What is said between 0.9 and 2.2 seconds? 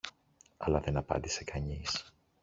απάντησε κανείς